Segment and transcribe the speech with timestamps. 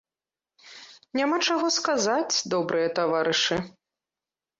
[1.19, 3.55] Няма чаго сказаць, добрыя таварышы!